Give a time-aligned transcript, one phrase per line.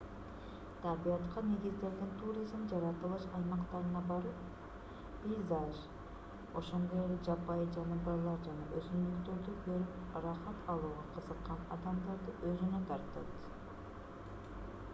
[0.83, 4.39] табиятка негизделген туризм жаратылыш аймактарына барып
[5.25, 5.81] пейзаж
[6.61, 13.47] ошондой эле жапайы жаныбарлар жана өсүмдүктөрдү көрүп ырахат алууга кызыккан адамдарды өзүнө тартат